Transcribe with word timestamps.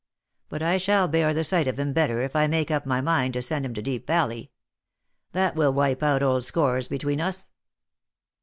But 0.49 0.63
I 0.63 0.77
shall 0.77 1.07
bear 1.07 1.31
the 1.31 1.43
sight 1.43 1.67
of 1.67 1.79
him 1.79 1.93
better 1.93 2.23
if 2.23 2.35
I 2.35 2.47
make 2.47 2.71
up 2.71 2.87
my 2.87 3.01
mind 3.01 3.35
to 3.35 3.41
send 3.43 3.63
him 3.67 3.75
to 3.75 3.83
Deep 3.83 4.07
Valley. 4.07 4.49
That 5.33 5.55
will 5.55 5.73
wipe 5.73 6.01
out 6.01 6.23
old 6.23 6.43
scores 6.43 6.87
between 6.87 7.21
us." 7.21 7.51